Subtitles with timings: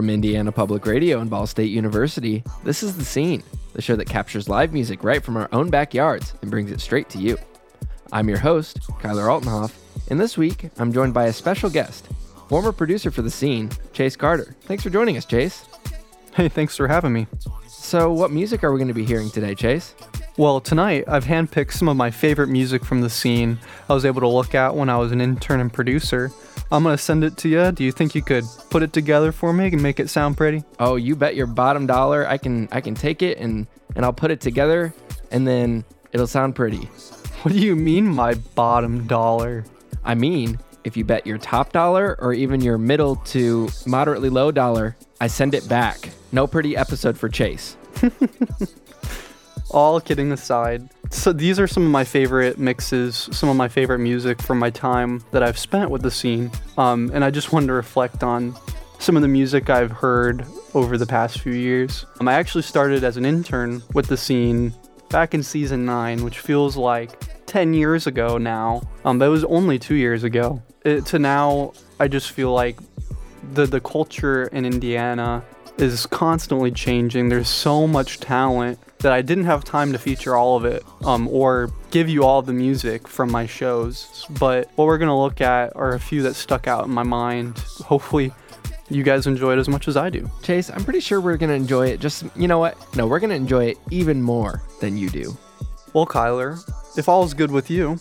[0.00, 3.42] From Indiana Public Radio and Ball State University, this is The Scene,
[3.74, 7.10] the show that captures live music right from our own backyards and brings it straight
[7.10, 7.36] to you.
[8.10, 9.74] I'm your host, Kyler Altenhof,
[10.08, 12.08] and this week I'm joined by a special guest,
[12.48, 14.56] former producer for The Scene, Chase Carter.
[14.62, 15.66] Thanks for joining us, Chase.
[16.32, 17.26] Hey, thanks for having me.
[17.68, 19.94] So, what music are we going to be hearing today, Chase?
[20.38, 23.58] Well, tonight I've handpicked some of my favorite music from the scene
[23.90, 26.32] I was able to look at when I was an intern and producer.
[26.72, 27.72] I'm gonna send it to you.
[27.72, 30.62] Do you think you could put it together for me and make it sound pretty?
[30.78, 32.26] Oh, you bet your bottom dollar.
[32.28, 34.94] I can I can take it and and I'll put it together
[35.32, 36.88] and then it'll sound pretty.
[37.42, 39.64] What do you mean my bottom dollar?
[40.04, 44.50] I mean, if you bet your top dollar or even your middle to moderately low
[44.50, 46.10] dollar, I send it back.
[46.32, 47.76] No pretty episode for Chase.
[49.70, 53.98] All kidding aside, so these are some of my favorite mixes, some of my favorite
[53.98, 56.50] music from my time that I've spent with the scene.
[56.78, 58.56] Um, and I just wanted to reflect on
[59.00, 62.06] some of the music I've heard over the past few years.
[62.20, 64.72] Um, I actually started as an intern with the scene
[65.08, 67.10] back in season 9, which feels like
[67.46, 68.82] 10 years ago now.
[69.04, 70.62] Um, it was only two years ago.
[70.84, 72.78] It, to now, I just feel like
[73.52, 75.42] the, the culture in Indiana
[75.76, 77.28] is constantly changing.
[77.28, 81.26] There's so much talent that I didn't have time to feature all of it um,
[81.28, 84.26] or give you all the music from my shows.
[84.38, 87.02] But what we're going to look at are a few that stuck out in my
[87.02, 87.58] mind.
[87.84, 88.32] Hopefully,
[88.90, 90.30] you guys enjoy it as much as I do.
[90.42, 92.00] Chase, I'm pretty sure we're going to enjoy it.
[92.00, 92.76] Just, you know what?
[92.96, 95.36] No, we're going to enjoy it even more than you do.
[95.92, 96.58] Well, Kyler,
[96.98, 97.98] if all is good with you,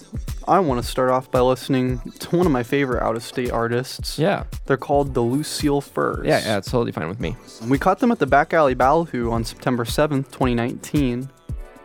[0.49, 3.51] I want to start off by listening to one of my favorite out of state
[3.51, 4.17] artists.
[4.17, 4.45] Yeah.
[4.65, 6.25] They're called the Lucille Furs.
[6.25, 7.37] Yeah, yeah, it's totally fine with me.
[7.67, 11.29] We caught them at the Back Alley Ballyhoo on September 7th, 2019.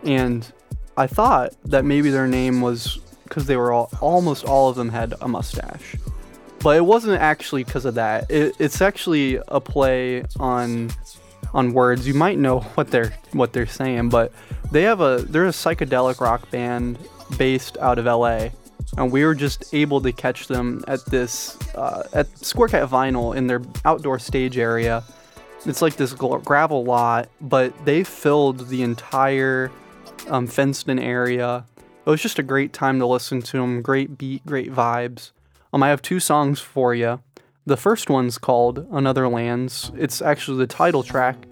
[0.04, 0.50] And
[0.96, 4.88] I thought that maybe their name was because they were all, almost all of them
[4.88, 5.96] had a mustache.
[6.60, 8.30] But it wasn't actually because of that.
[8.30, 10.90] It, it's actually a play on
[11.52, 12.08] on words.
[12.08, 14.32] You might know what they're what they're saying, but
[14.72, 16.98] they have a they're a psychedelic rock band
[17.36, 18.48] based out of LA,
[18.96, 23.36] and we were just able to catch them at this uh, at Square Cat Vinyl
[23.36, 25.02] in their outdoor stage area.
[25.66, 29.70] It's like this gravel lot, but they filled the entire
[30.28, 31.64] um, fenced-in area.
[31.78, 33.80] It was just a great time to listen to them.
[33.80, 35.30] Great beat, great vibes.
[35.72, 37.20] Um, I have two songs for you.
[37.66, 39.90] The first one's called Another Lands.
[39.96, 41.46] It's actually the title track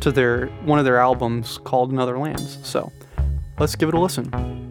[0.00, 2.58] to their one of their albums called Another Lands.
[2.62, 2.92] So,
[3.58, 4.65] let's give it a listen.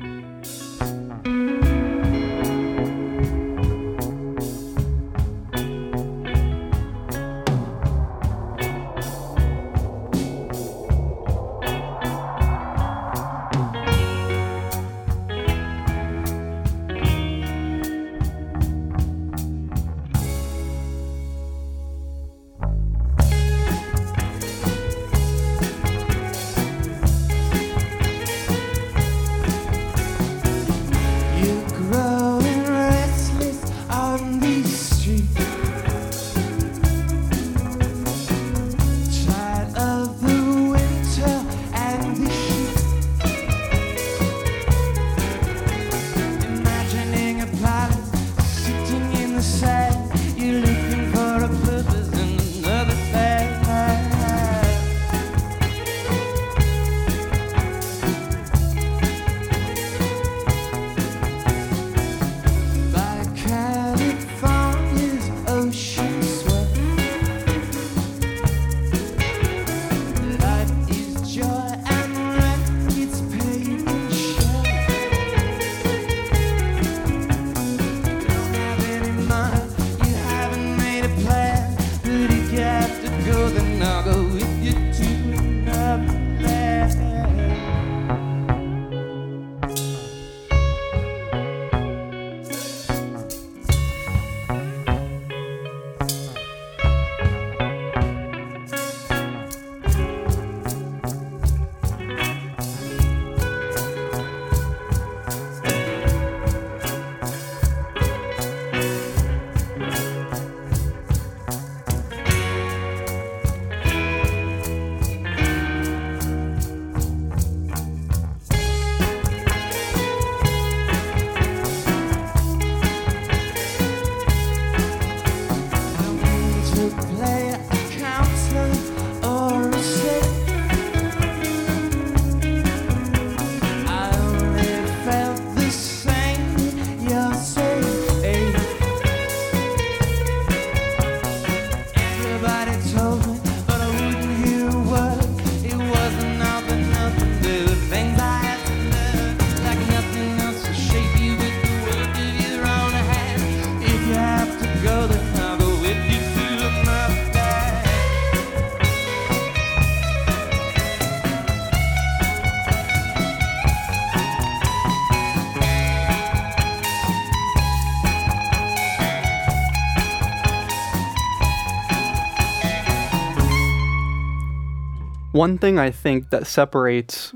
[175.36, 177.34] One thing I think that separates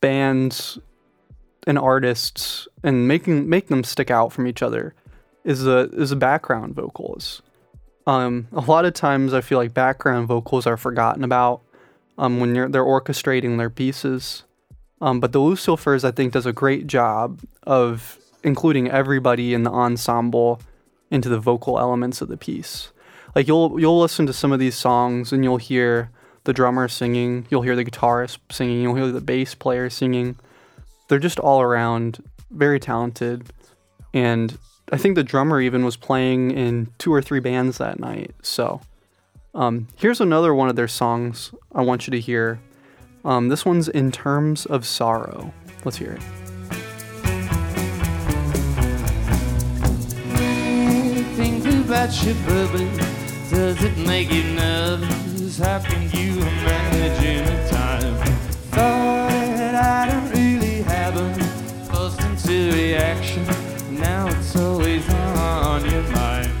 [0.00, 0.78] bands
[1.66, 4.94] and artists and making make them stick out from each other
[5.44, 7.42] is the is the background vocals.
[8.06, 11.60] Um, a lot of times I feel like background vocals are forgotten about
[12.16, 14.44] um, when they're orchestrating their pieces.
[15.02, 19.62] Um, but the Lucille Furs, I think, does a great job of including everybody in
[19.62, 20.62] the ensemble
[21.10, 22.92] into the vocal elements of the piece.
[23.34, 26.10] Like you'll you'll listen to some of these songs and you'll hear
[26.46, 30.36] the drummer singing, you'll hear the guitarist singing, you'll hear the bass player singing.
[31.08, 33.50] They're just all around very talented.
[34.14, 34.56] And
[34.92, 38.32] I think the drummer even was playing in two or three bands that night.
[38.42, 38.80] So
[39.54, 42.60] um, here's another one of their songs I want you to hear.
[43.24, 45.52] Um, this one's In Terms of Sorrow.
[45.84, 46.22] Let's hear it.
[51.34, 52.88] Think about your.
[53.50, 55.25] Does it make you nervous?
[55.58, 58.14] How can you imagine a time?
[58.72, 61.32] Thought I don't really have a
[61.90, 63.46] first into reaction.
[63.90, 66.55] Now it's always on your mind.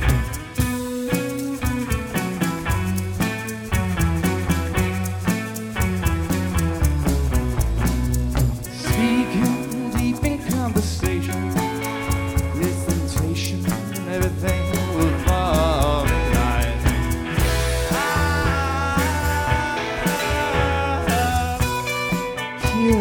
[22.76, 22.98] For you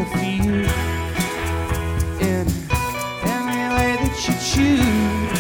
[2.22, 2.48] in
[3.28, 5.40] any way that you choose.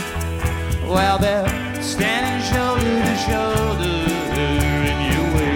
[0.89, 1.47] While they're
[1.81, 3.95] standing shoulder to shoulder
[4.35, 5.55] in your way.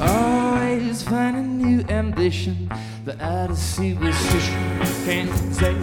[0.00, 2.56] Always finding a new ambition,
[3.06, 4.60] the out of superstition.
[5.06, 5.78] Can't take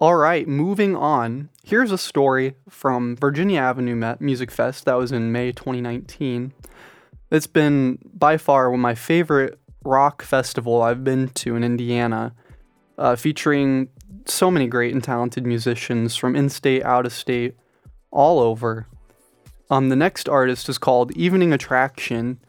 [0.00, 1.50] All right, moving on.
[1.62, 6.54] Here's a story from Virginia Avenue Music Fest that was in May 2019.
[7.30, 12.34] It's been by far one of my favorite rock festival I've been to in Indiana,
[12.96, 13.90] uh, featuring
[14.24, 17.54] so many great and talented musicians from in-state, out-of-state,
[18.10, 18.86] all over.
[19.70, 22.40] Um, the next artist is called Evening Attraction,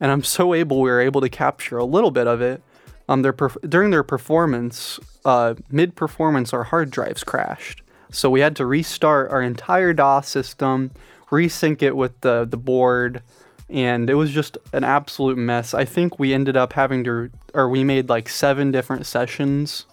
[0.00, 2.60] and I'm so able we were able to capture a little bit of it.
[3.08, 8.56] Um, their perf- during their performance, uh, mid-performance, our hard drives crashed, so we had
[8.56, 10.90] to restart our entire DOS system,
[11.30, 13.22] resync it with the the board,
[13.70, 15.74] and it was just an absolute mess.
[15.74, 19.86] I think we ended up having to, or we made like seven different sessions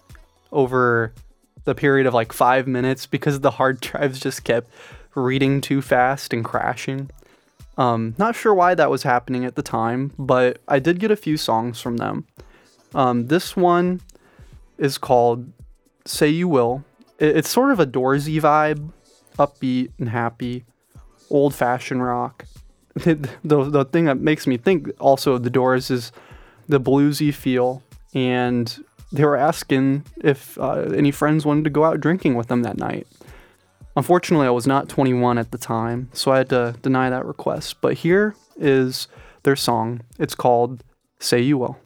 [0.52, 1.12] over
[1.64, 4.70] the period of like five minutes because the hard drives just kept
[5.14, 7.10] reading too fast and crashing.
[7.78, 11.16] Um, not sure why that was happening at the time, but I did get a
[11.16, 12.26] few songs from them.
[12.96, 14.00] Um, this one
[14.78, 15.52] is called
[16.06, 16.82] Say You Will.
[17.18, 18.90] It- it's sort of a Doorsy vibe,
[19.38, 20.64] upbeat and happy,
[21.30, 22.46] old fashioned rock.
[22.94, 26.10] the, the, thing that makes me think also of the Doors is
[26.66, 27.82] the bluesy feel.
[28.14, 32.62] And they were asking if uh, any friends wanted to go out drinking with them
[32.62, 33.06] that night.
[33.94, 37.82] Unfortunately, I was not 21 at the time, so I had to deny that request.
[37.82, 39.06] But here is
[39.42, 40.00] their song.
[40.18, 40.82] It's called
[41.18, 41.78] Say You Will.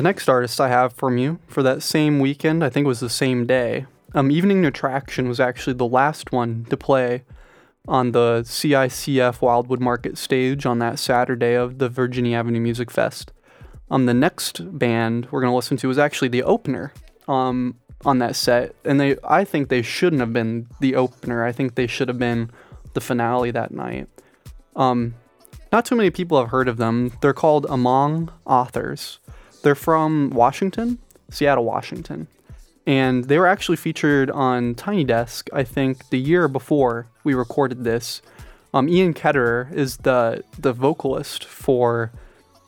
[0.00, 3.00] The next artist I have from you for that same weekend, I think it was
[3.00, 3.84] the same day.
[4.14, 7.24] Um, Evening Attraction was actually the last one to play
[7.86, 13.32] on the CICF Wildwood Market stage on that Saturday of the Virginia Avenue Music Fest.
[13.90, 16.94] Um, the next band we're gonna listen to was actually the opener
[17.28, 17.74] um,
[18.06, 21.44] on that set, and they I think they shouldn't have been the opener.
[21.44, 22.50] I think they should have been
[22.94, 24.08] the finale that night.
[24.74, 25.16] Um,
[25.72, 27.12] not too many people have heard of them.
[27.20, 29.19] They're called Among Authors.
[29.62, 30.98] They're from Washington,
[31.30, 32.26] Seattle, Washington.
[32.86, 37.84] And they were actually featured on Tiny Desk, I think, the year before we recorded
[37.84, 38.22] this.
[38.72, 42.10] Um, Ian Ketterer is the, the vocalist for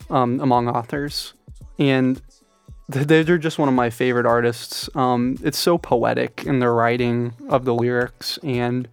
[0.09, 1.33] um, Among Authors.
[1.79, 2.21] And
[2.87, 4.89] they're just one of my favorite artists.
[4.95, 8.87] Um, it's so poetic in their writing of the lyrics, and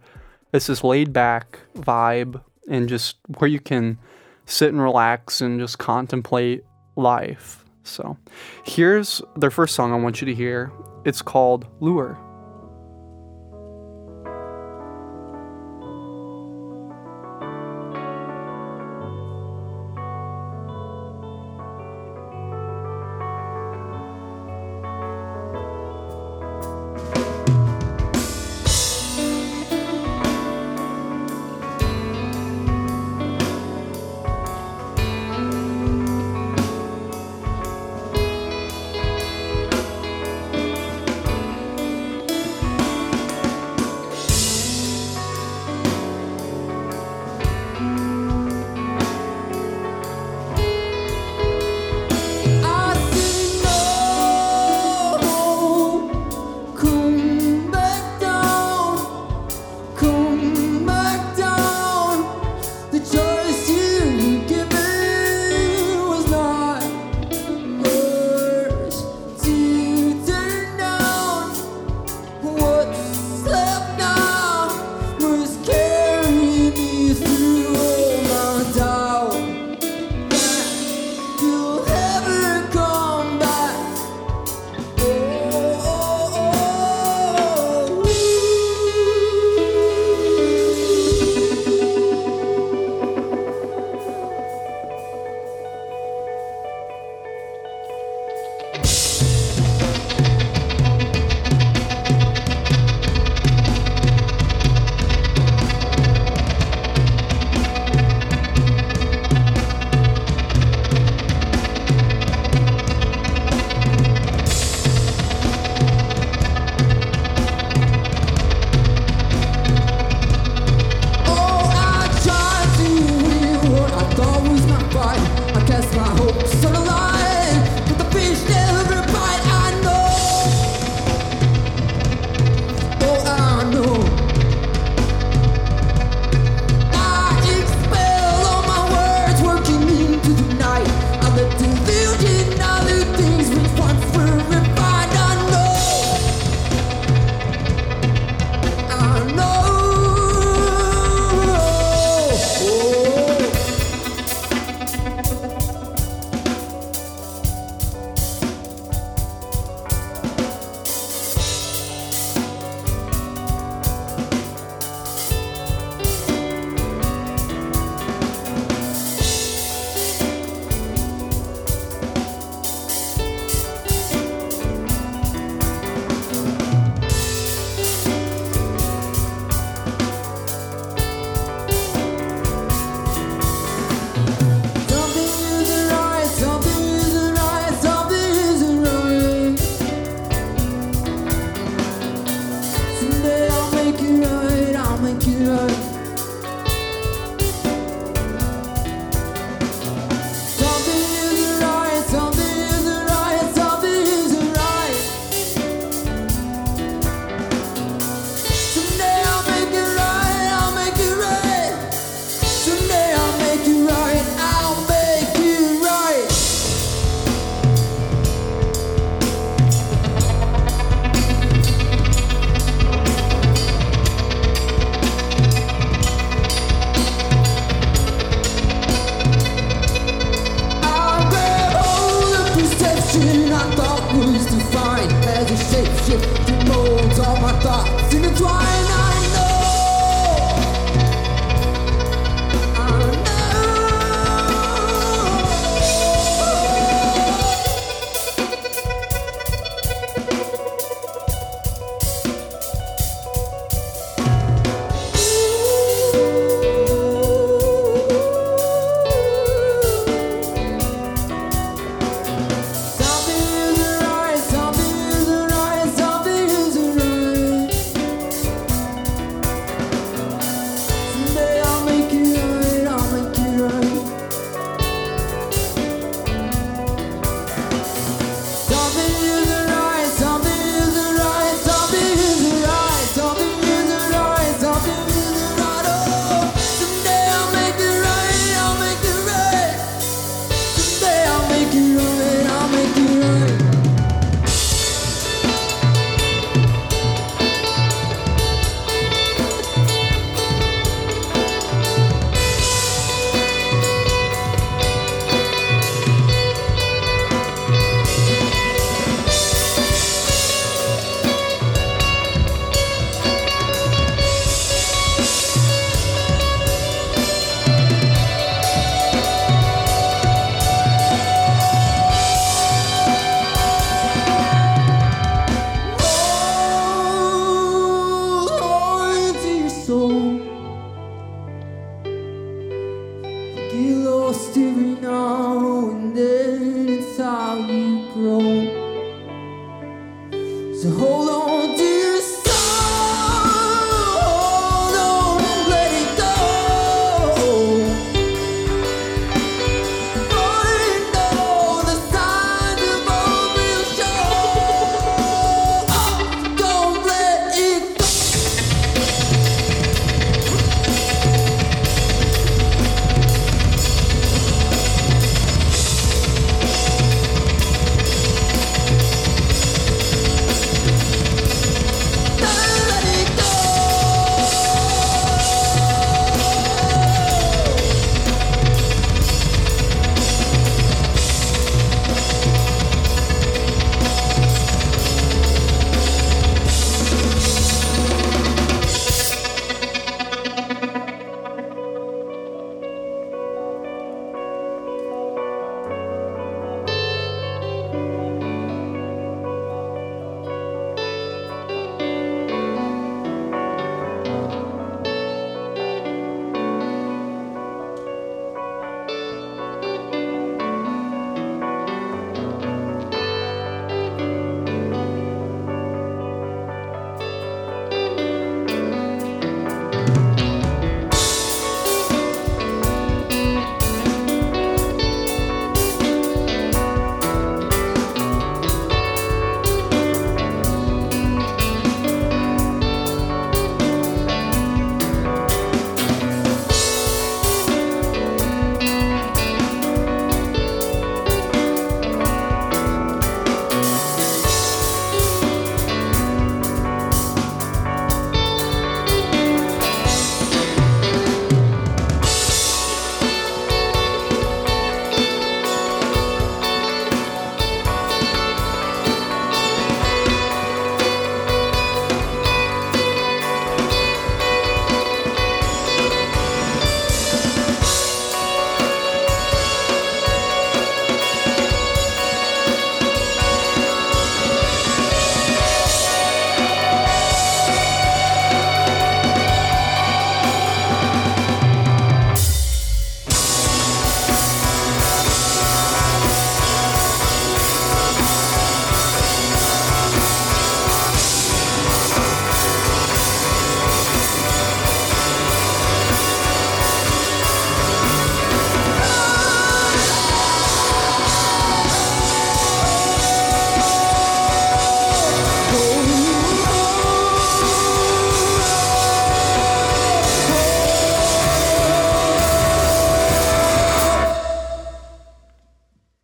[0.53, 3.97] it's this laid back vibe, and just where you can
[4.45, 6.63] sit and relax and just contemplate
[6.95, 7.60] life.
[7.83, 8.17] So,
[8.63, 10.71] here's their first song I want you to hear.
[11.03, 12.17] It's called Lure.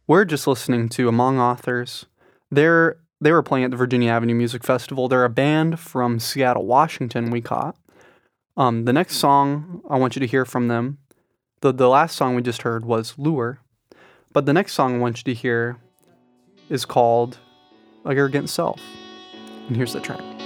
[0.07, 2.05] We're just listening to Among Authors.
[2.49, 5.09] They're they were playing at the Virginia Avenue Music Festival.
[5.09, 7.29] They're a band from Seattle, Washington.
[7.29, 7.75] We caught.
[8.55, 10.99] Um, the next song I want you to hear from them.
[11.59, 13.59] The the last song we just heard was Lure,
[14.31, 15.77] but the next song I want you to hear
[16.69, 17.39] is called
[18.05, 18.79] Arrogant Self.
[19.67, 20.36] And here's the track.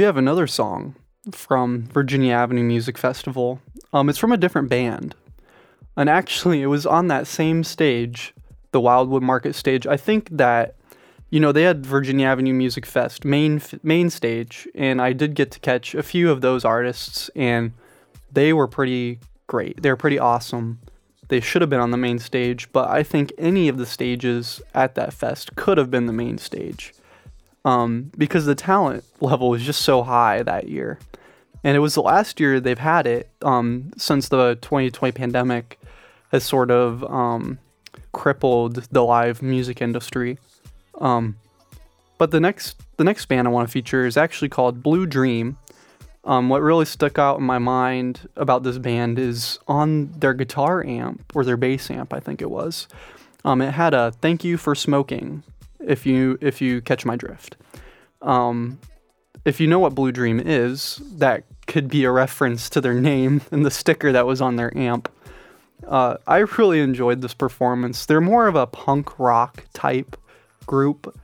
[0.00, 0.94] We have another song
[1.30, 3.60] from Virginia Avenue Music Festival.
[3.92, 5.14] Um, it's from a different band.
[5.94, 8.32] And actually, it was on that same stage,
[8.72, 9.86] the Wildwood Market stage.
[9.86, 10.76] I think that,
[11.28, 15.50] you know, they had Virginia Avenue Music Fest main main stage, and I did get
[15.50, 17.72] to catch a few of those artists, and
[18.32, 19.82] they were pretty great.
[19.82, 20.80] They were pretty awesome.
[21.28, 24.62] They should have been on the main stage, but I think any of the stages
[24.72, 26.94] at that fest could have been the main stage
[27.64, 30.98] um, because the talent level was just so high that year.
[31.62, 35.78] And it was the last year they've had it um, since the 2020 pandemic
[36.32, 37.58] has sort of um,
[38.12, 40.38] crippled the live music industry.
[41.00, 41.36] Um,
[42.18, 45.56] but the next the next band I want to feature is actually called Blue Dream.
[46.24, 50.84] Um, what really stuck out in my mind about this band is on their guitar
[50.84, 52.88] amp or their bass amp, I think it was.
[53.42, 55.42] Um, it had a "Thank you for smoking."
[55.86, 57.56] If you if you catch my drift,
[58.22, 58.78] um,
[59.44, 63.42] if you know what Blue Dream is, that could be a reference to their name
[63.50, 65.10] and the sticker that was on their amp.
[65.86, 68.04] Uh, I really enjoyed this performance.
[68.04, 70.16] They're more of a punk rock type
[70.66, 71.16] group,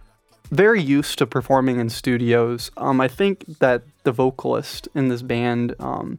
[0.50, 2.70] very used to performing in studios.
[2.76, 6.18] Um, I think that the vocalist in this band, um,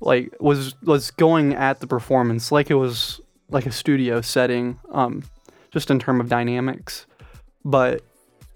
[0.00, 5.22] like, was was going at the performance like it was like a studio setting, um,
[5.70, 7.06] just in terms of dynamics.
[7.66, 8.04] But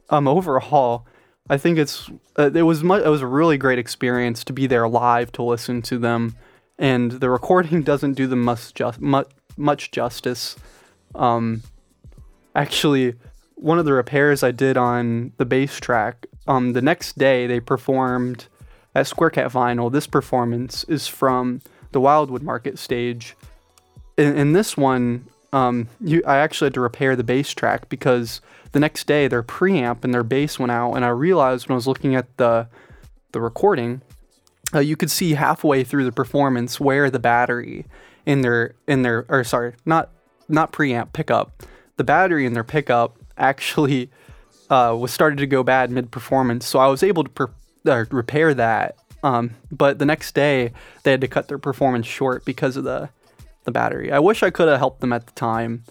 [0.09, 1.05] um, overall,
[1.51, 2.09] I think it's
[2.39, 5.83] uh, it was it was a really great experience to be there live to listen
[5.83, 6.37] to them,
[6.79, 10.55] and the recording doesn't do them much just much, much justice.
[11.17, 11.63] Um,
[12.55, 13.17] actually,
[13.57, 17.59] one of the repairs I did on the bass track, um, the next day they
[17.59, 18.47] performed
[18.95, 19.91] at Square Cat Vinyl.
[19.91, 23.37] This performance is from the Wildwood Market stage.
[24.17, 28.41] In, in this one, um, you, I actually had to repair the bass track because
[28.73, 31.77] the next day their preamp and their bass went out, and I realized when I
[31.77, 32.69] was looking at the
[33.33, 34.03] the recording,
[34.75, 37.87] uh, you could see halfway through the performance where the battery
[38.27, 40.11] in their in their or sorry, not
[40.49, 41.63] not preamp pickup,
[41.97, 44.11] the battery in their pickup actually
[44.69, 46.67] uh, was started to go bad mid performance.
[46.67, 47.51] So I was able to
[47.87, 48.97] uh, repair that.
[49.23, 50.73] Um, but the next day
[51.03, 53.11] they had to cut their performance short because of the
[53.65, 54.13] the battery.
[54.13, 55.85] I wish I could have helped them at the time,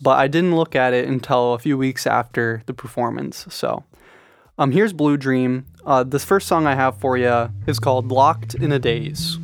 [0.00, 3.46] but I didn't look at it until a few weeks after the performance.
[3.48, 3.84] So,
[4.58, 5.66] um, here's Blue Dream.
[5.84, 9.38] Uh, this first song I have for you is called "Locked in a Daze."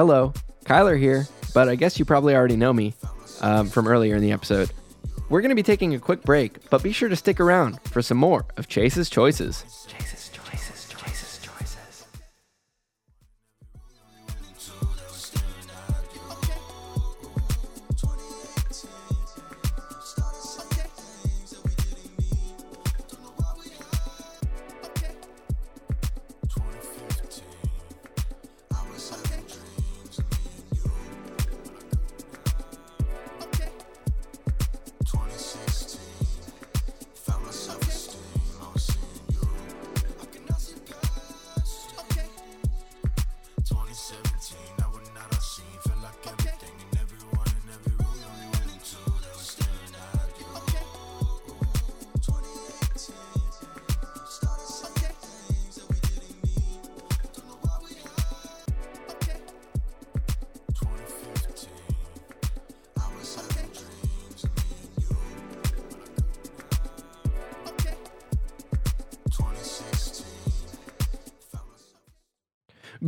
[0.00, 0.32] Hello,
[0.64, 2.94] Kyler here, but I guess you probably already know me
[3.42, 4.70] um, from earlier in the episode.
[5.28, 8.00] We're going to be taking a quick break, but be sure to stick around for
[8.00, 9.86] some more of Chase's Choices.
[9.88, 10.29] Chase's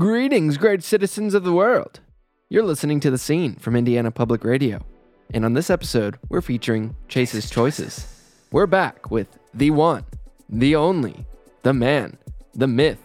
[0.03, 2.01] Greetings, great citizens of the world.
[2.49, 4.85] You're listening to The Scene from Indiana Public Radio.
[5.33, 8.05] And on this episode, we're featuring Chase's Choices.
[8.51, 10.03] We're back with the one,
[10.49, 11.25] the only,
[11.63, 12.19] the man,
[12.53, 12.99] the myth,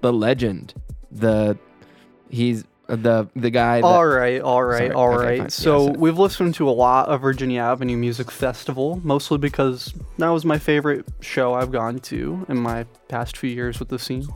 [0.00, 0.74] the legend,
[1.12, 1.56] the.
[2.30, 3.86] He's uh, the the guy that.
[3.86, 5.38] All right, all right, Sorry, all okay, right.
[5.38, 5.44] fine.
[5.44, 9.94] Yeah, So so- we've listened to a lot of Virginia Avenue Music Festival, mostly because
[10.18, 14.00] that was my favorite show I've gone to in my past few years with the
[14.00, 14.26] scene.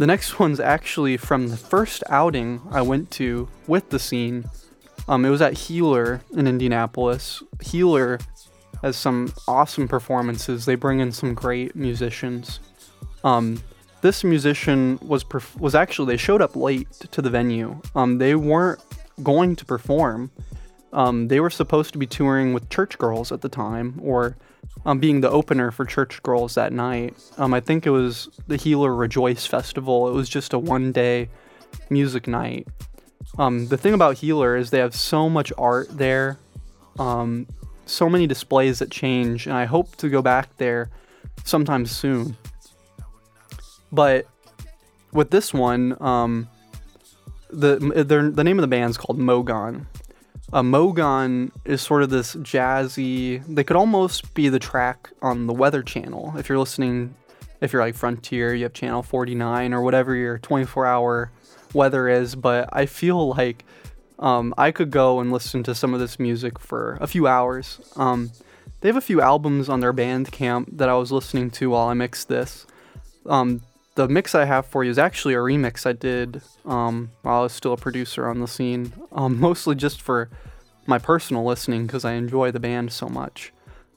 [0.00, 4.48] The next one's actually from the first outing I went to with the scene.
[5.06, 7.42] Um, it was at Healer in Indianapolis.
[7.60, 8.18] Healer
[8.80, 10.64] has some awesome performances.
[10.64, 12.60] They bring in some great musicians.
[13.24, 13.62] Um,
[14.00, 17.78] this musician was perf- was actually they showed up late to the venue.
[17.94, 18.80] Um, they weren't
[19.22, 20.30] going to perform.
[20.94, 24.38] Um, they were supposed to be touring with Church Girls at the time, or
[24.84, 27.14] um, being the opener for Church Girls that night.
[27.36, 30.08] Um, I think it was the Healer Rejoice Festival.
[30.08, 31.28] It was just a one day
[31.90, 32.66] music night.
[33.38, 36.38] Um, the thing about Healer is they have so much art there,
[36.98, 37.46] um,
[37.86, 40.90] so many displays that change, and I hope to go back there
[41.44, 42.36] sometime soon.
[43.92, 44.26] But
[45.12, 46.48] with this one, um,
[47.50, 47.76] the
[48.34, 49.86] the name of the band's called Mogon.
[50.52, 53.44] Uh, Mogon is sort of this jazzy.
[53.46, 57.14] They could almost be the track on the Weather Channel if you're listening
[57.60, 61.30] if you're like Frontier, you have channel 49 or whatever your 24 hour
[61.74, 62.34] weather is.
[62.34, 63.64] But I feel like
[64.18, 67.80] um, I could go and listen to some of this music for a few hours.
[67.96, 68.30] Um,
[68.80, 71.94] they have a few albums on their Bandcamp that I was listening to while I
[71.94, 72.66] mixed this.
[73.26, 73.60] Um,
[73.94, 77.42] the mix I have for you is actually a remix I did um, while I
[77.42, 80.28] was still a producer on the scene, um, mostly just for
[80.86, 83.52] my personal listening because I enjoy the band so much.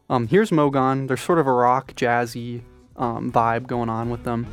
[0.10, 1.08] Um, here's Mogon.
[1.08, 2.62] There's sort of a rock, jazzy
[2.98, 4.48] um, vibe going on with them.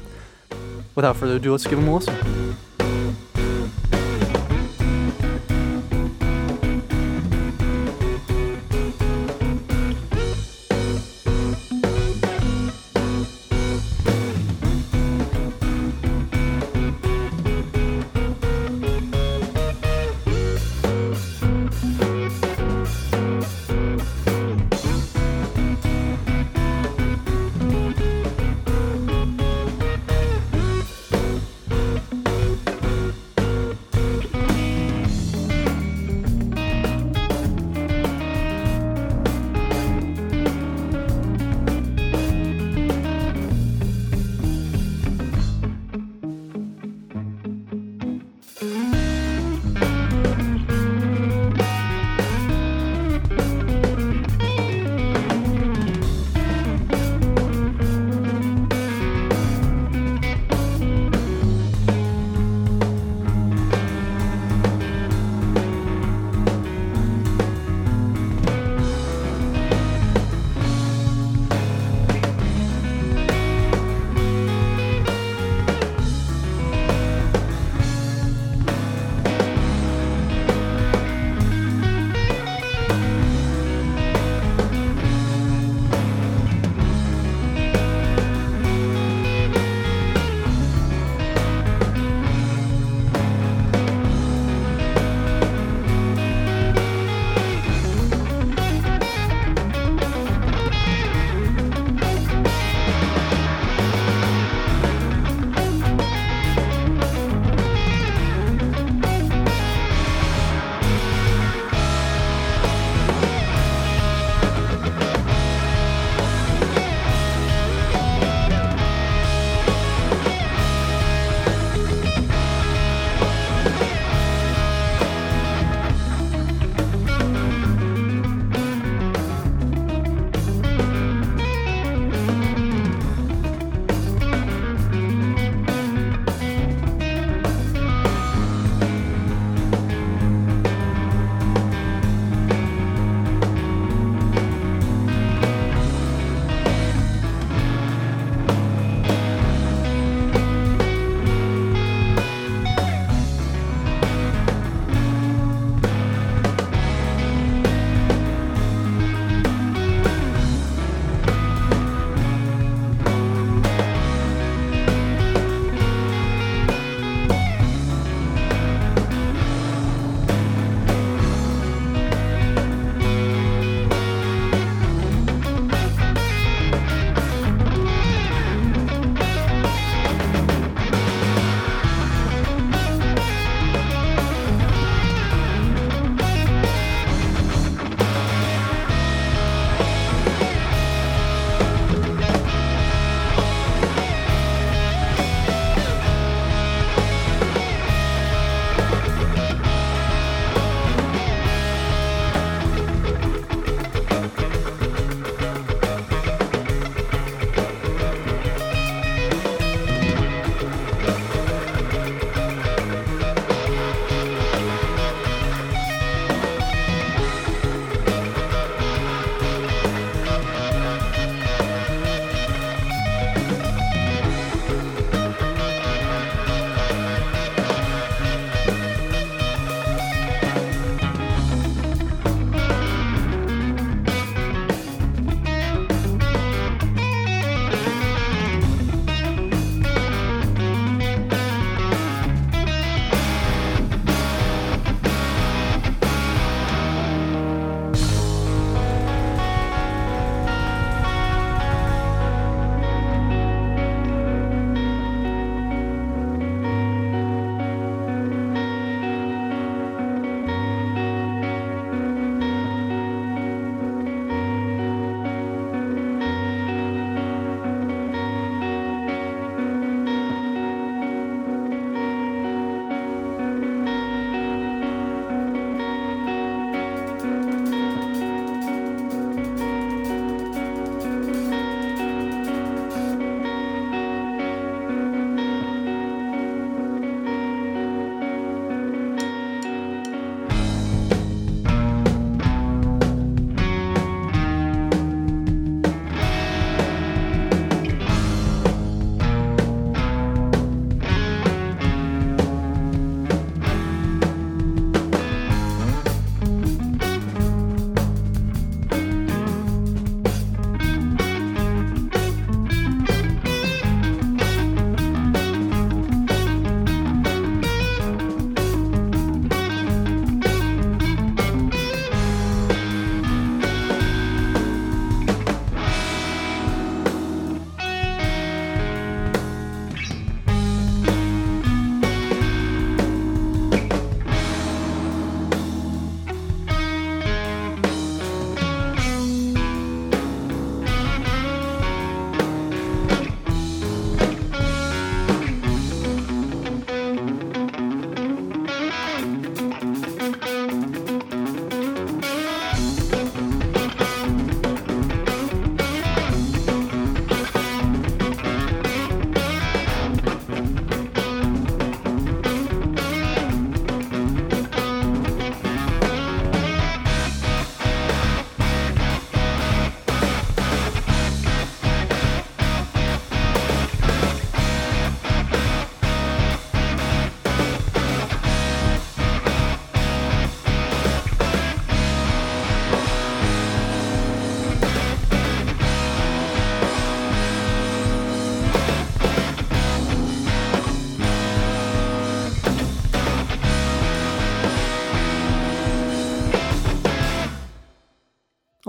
[0.94, 2.56] Without further ado, let's give them a listen.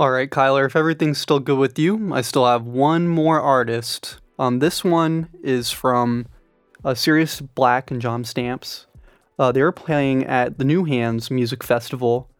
[0.01, 4.17] All right, Kyler, if everything's still good with you, I still have one more artist.
[4.39, 6.25] Um, this one is from
[6.83, 8.87] uh, Sirius Blvck and John Stamps.
[9.37, 12.31] Uh, they were playing at the New Hands Music Festival.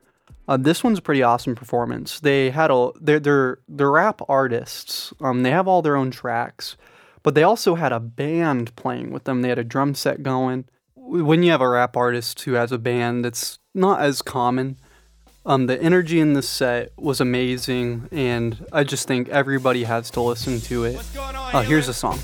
[0.47, 2.19] Uh, this one's a pretty awesome performance.
[2.19, 5.13] They had a they're they're, they're rap artists.
[5.21, 6.77] Um, they have all their own tracks,
[7.21, 9.43] but they also had a band playing with them.
[9.43, 10.65] They had a drum set going.
[10.95, 14.77] When you have a rap artist who has a band, it's not as common.
[15.43, 20.21] Um, the energy in this set was amazing, and I just think everybody has to
[20.21, 20.95] listen to it.
[20.95, 21.55] What's going on?
[21.55, 22.19] Uh, here's a song.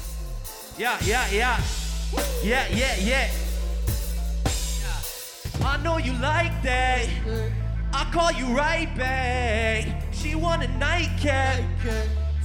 [0.78, 1.62] Yeah, yeah, yeah.
[2.44, 3.32] Yeah, yeah, yeah.
[5.66, 7.10] I know you like that.
[7.92, 10.04] I call you right back.
[10.14, 11.64] She want a nightcap.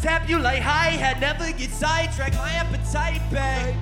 [0.00, 2.34] Tap you like hi hat, never get sidetracked.
[2.36, 3.74] My appetite back.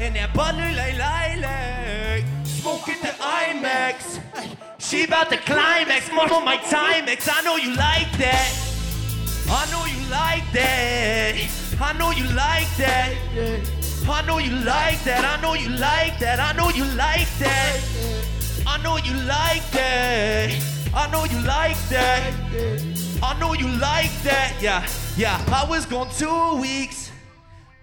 [0.00, 2.24] And that butler like lilac.
[2.44, 4.18] Smoking the IMAX.
[4.88, 6.10] She about to climax.
[6.10, 7.28] More on my Timex.
[7.30, 8.48] I know you like that.
[9.46, 11.36] I know you like that.
[11.78, 13.14] I know you like that.
[14.08, 15.22] I know you like that.
[15.22, 16.40] I know you like that.
[16.40, 17.80] I know you like that.
[18.66, 20.62] I know you like that.
[20.94, 22.32] I know you like that.
[23.22, 24.56] I know you like that.
[24.58, 25.38] Yeah, yeah.
[25.48, 27.12] I was gone two weeks.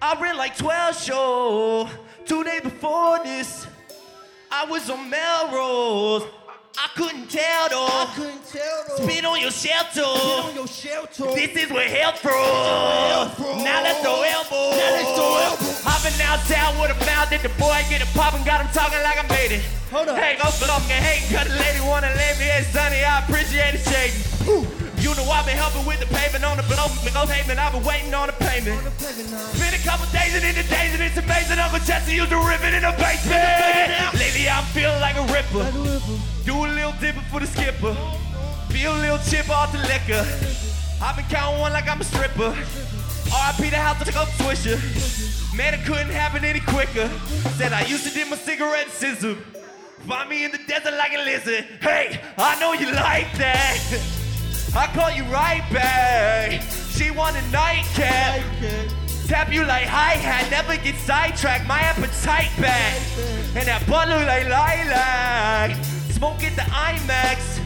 [0.01, 1.87] I ran like 12 shows.
[2.25, 3.67] Two days before this,
[4.51, 6.23] I was on Melrose.
[6.77, 7.87] I couldn't tell though.
[7.87, 9.03] I couldn't tell though.
[9.07, 10.01] Spit on your shelter.
[10.01, 11.31] on your shelter.
[11.33, 13.31] This is where hell from.
[13.35, 13.63] from.
[13.63, 14.77] Now let's throw elbows.
[14.77, 15.85] Now let's throw elbows.
[16.05, 19.17] Been outside with a mouth that the boy get it poppin', got him talking like
[19.17, 19.65] I made it.
[19.89, 20.17] Hold up.
[20.19, 23.03] Hey, go fucking hate, cause the lady wanna lay me at sunny.
[23.03, 24.84] I appreciate it, shady.
[25.05, 27.59] You know I've been helping with the pavement on the blow, the pavement.
[27.59, 28.81] I've been waiting on the payment.
[29.53, 31.59] Been a couple days and in the days and it's amazing.
[31.61, 33.37] Uncle Jesse used to rip it in the basement.
[34.17, 35.69] Lately I'm feeling like a ripper.
[36.41, 37.93] Do a little dipper for the skipper.
[38.73, 40.25] Feel a little chip off the liquor.
[40.97, 42.49] I've been counting one like I'm a stripper.
[43.29, 44.81] RIP the house to go swisher.
[45.53, 47.13] Man, it couldn't happen any quicker.
[47.61, 49.37] Said I used to dip my cigarette scissor.
[50.07, 51.65] Find me in the desert like a lizard.
[51.81, 53.64] Hey, I know you like that.
[54.77, 56.61] I call you right back.
[56.91, 58.43] She want a nightcap.
[59.25, 61.65] Tap you like hi-hat, never get sidetracked.
[61.65, 62.99] My appetite back.
[63.55, 65.81] And that butt look like lilac.
[66.11, 67.61] Smoking the IMAX.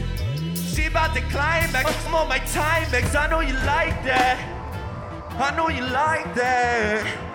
[0.74, 2.06] She about to climax.
[2.06, 3.14] I'm on my Timex.
[3.14, 4.38] I know you like that.
[5.34, 7.29] I know you like that.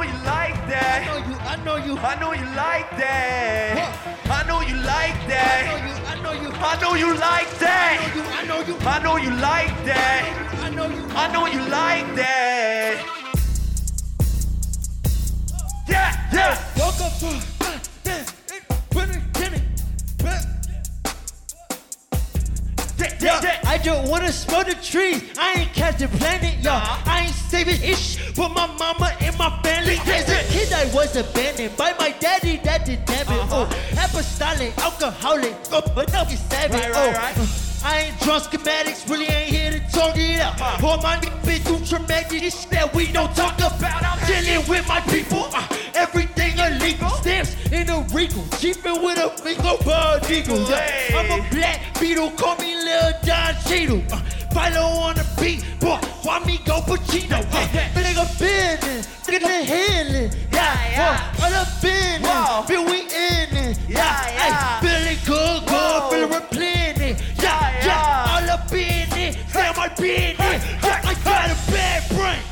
[0.00, 1.04] I know you like that.
[1.44, 1.76] I know you.
[1.76, 1.98] I know you.
[1.98, 4.24] I know you like that.
[4.30, 5.68] I know you like that.
[6.08, 6.48] I know you.
[6.48, 7.12] I know you.
[7.12, 8.00] I know you like that.
[8.32, 8.76] I know you.
[8.80, 10.62] I know you like that.
[10.62, 11.04] I know you.
[11.14, 13.04] I know you like that.
[15.86, 16.78] Yeah, yeah.
[16.78, 17.49] Welcome to.
[23.20, 23.60] Yeah.
[23.66, 25.22] I just wanna smell the trees.
[25.38, 26.70] I ain't catching planet, yo.
[26.70, 26.98] Nah.
[27.04, 29.98] I ain't saving ish for my mama and my family.
[30.06, 32.56] As a kid, I was abandoned by my daddy.
[32.64, 33.28] That did damn it.
[33.28, 33.66] Uh-huh.
[33.68, 36.80] Oh, apostolic, alcoholic, oh, but now he's savage.
[36.80, 37.69] Right, right, oh, right.
[37.82, 40.60] I ain't drawn schematics, really ain't here to talk it out.
[40.60, 40.86] Uh-huh.
[40.86, 44.04] All my niggas been through traumatic shit that we don't talk about.
[44.04, 45.48] I'm chilling with my people.
[45.54, 47.08] Uh, everything illegal.
[47.10, 48.44] Stamps in a regal.
[48.58, 50.60] Cheapin' with a finger bald eagle.
[50.68, 51.16] Yeah.
[51.16, 54.02] I'm a black beetle, call me Lil Don Cheadle.
[54.12, 54.20] Uh,
[54.52, 57.40] follow on the beat, boy, why me go Pacino?
[57.50, 60.30] Uh, feeling a business, the healing.
[60.52, 61.32] Yeah, yeah.
[61.38, 61.50] Uh, all
[62.30, 62.62] Whoa.
[62.62, 63.78] it, feel we in it.
[63.88, 64.80] Yeah, ay, yeah.
[64.80, 67.42] feeling good, good, feeling replenished.
[67.42, 68.32] Yeah, Yeah.
[68.32, 70.62] all up in it, say my business.
[70.84, 72.42] Yeah, I got a bad brain.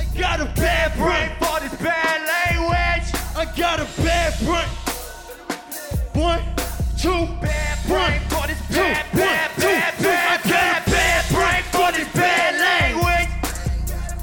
[0.00, 3.08] I got a bad Brain for this bad language.
[3.36, 4.68] I got a bad brain.
[6.14, 6.40] One,
[6.98, 10.08] two, Bad brain for this two, bad, one, bad, two, bad, two.
[10.08, 13.30] bad, bad, bad brain for this bad language.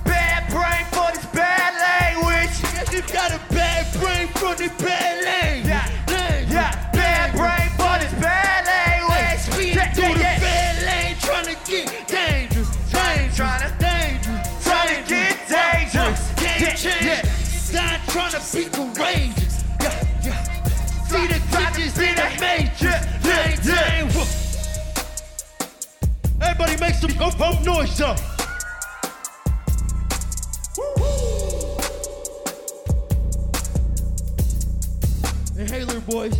[0.03, 2.55] Bad brain for this bad language.
[2.91, 5.92] You got a bad brain from the bad lane.
[18.33, 19.63] gotta be courageous.
[19.79, 20.43] Yeah, yeah.
[21.05, 22.97] See the conscience in the major.
[23.23, 24.09] Yeah, yeah.
[26.41, 28.19] Everybody make some go pump noise up.
[35.57, 36.35] Inhaler boys.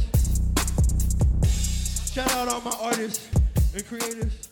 [2.11, 3.27] Shout out all my artists
[3.75, 4.49] and creators.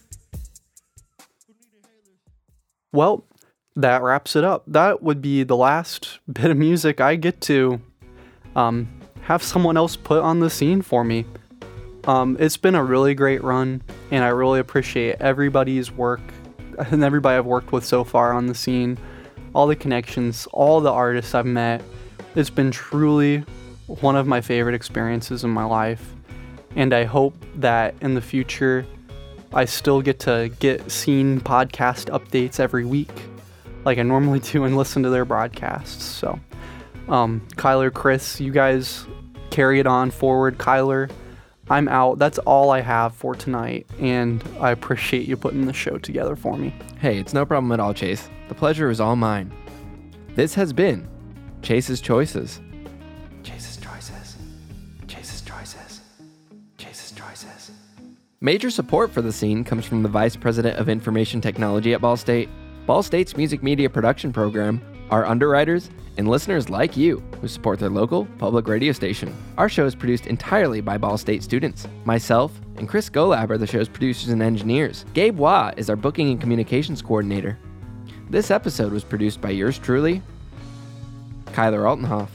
[2.94, 3.26] Well,
[3.76, 4.64] that wraps it up.
[4.68, 7.82] That would be the last bit of music I get to
[8.56, 8.88] um,
[9.22, 11.26] have someone else put on the scene for me.
[12.06, 16.22] Um, it's been a really great run, and I really appreciate everybody's work
[16.92, 18.98] and everybody I've worked with so far on the scene,
[19.54, 21.84] all the connections, all the artists I've met.
[22.36, 23.44] It's been truly
[23.88, 26.16] one of my favorite experiences in my life,
[26.76, 28.86] and I hope that in the future
[29.54, 33.12] I still get to get scene podcast updates every week,
[33.86, 36.04] like I normally do, and listen to their broadcasts.
[36.04, 36.40] So,
[37.08, 39.06] um, Kyler, Chris, you guys
[39.50, 40.58] carry it on forward.
[40.58, 41.10] Kyler,
[41.70, 42.20] I'm out.
[42.20, 46.58] That's all I have for tonight, and I appreciate you putting the show together for
[46.58, 46.74] me.
[47.00, 48.30] Hey, it's no problem at all, Chase.
[48.50, 49.52] The pleasure is all mine.
[50.36, 51.08] This has been
[51.62, 52.60] Chase's Choices.
[53.44, 54.38] Chase's Choices.
[55.08, 56.02] Chase's Choices.
[56.78, 57.72] Chase's Choices.
[58.40, 62.18] Major support for the scene comes from the Vice President of Information Technology at Ball
[62.18, 62.50] State,
[62.86, 67.90] Ball State's music media production program, our underwriters, and listeners like you who support their
[67.90, 69.34] local public radio station.
[69.58, 71.88] Our show is produced entirely by Ball State students.
[72.06, 75.06] Myself and Chris Golab are the show's producers and engineers.
[75.14, 77.58] Gabe Waugh is our booking and communications coordinator.
[78.30, 80.22] This episode was produced by yours truly,
[81.48, 82.30] Kyler Altenhof.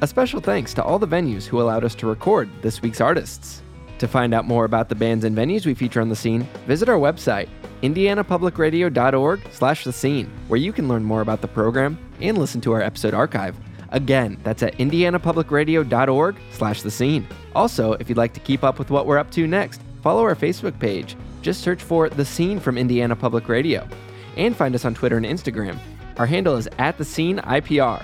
[0.00, 3.62] A special thanks to all the venues who allowed us to record this week's artists.
[3.98, 6.88] To find out more about the bands and venues we feature on the scene, visit
[6.88, 7.50] our website,
[7.82, 12.72] indianapublicradio.org slash the scene, where you can learn more about the program and listen to
[12.72, 13.56] our episode archive.
[13.90, 17.26] Again, that's at indianapublicradio.org slash the scene.
[17.54, 20.36] Also, if you'd like to keep up with what we're up to next, follow our
[20.36, 21.16] Facebook page.
[21.42, 23.88] Just search for The Scene from Indiana Public Radio.
[24.36, 25.78] And find us on Twitter and Instagram.
[26.18, 28.02] Our handle is at The Scene IPR.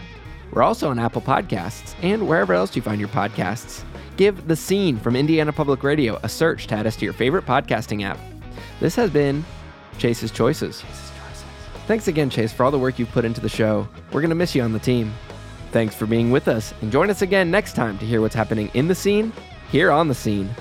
[0.52, 3.84] We're also on Apple Podcasts and wherever else you find your podcasts.
[4.16, 7.44] Give The Scene from Indiana Public Radio a search to add us to your favorite
[7.44, 8.18] podcasting app.
[8.80, 9.44] This has been
[9.98, 10.82] Chase's Choices.
[11.86, 13.88] Thanks again, Chase, for all the work you've put into the show.
[14.12, 15.14] We're going to miss you on the team.
[15.72, 18.70] Thanks for being with us, and join us again next time to hear what's happening
[18.74, 19.32] in the scene,
[19.70, 20.54] here on the scene.